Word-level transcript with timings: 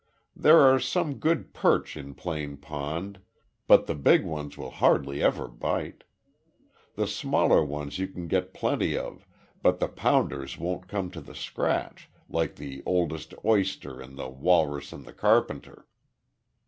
There 0.35 0.57
are 0.57 0.79
some 0.79 1.19
good 1.19 1.53
perch 1.53 1.95
in 1.95 2.15
Plane 2.15 2.57
Pond, 2.57 3.19
but 3.67 3.85
the 3.85 3.93
big 3.93 4.25
ones 4.25 4.57
will 4.57 4.71
hardly 4.71 5.21
ever 5.21 5.47
bite. 5.47 6.05
The 6.95 7.05
smaller 7.05 7.63
ones 7.63 7.99
you 7.99 8.07
can 8.07 8.27
get 8.27 8.51
plenty 8.51 8.97
of, 8.97 9.27
but 9.61 9.79
the 9.79 9.87
pounders 9.87 10.57
won't 10.57 10.87
come 10.87 11.11
to 11.11 11.21
the 11.21 11.35
scratch, 11.35 12.09
like 12.27 12.55
the 12.55 12.81
`oldest 12.81 13.35
oyster' 13.45 14.01
in 14.01 14.15
the 14.15 14.27
Walrus 14.27 14.91
and 14.91 15.05
the 15.05 15.13
Carpenter." 15.13 15.87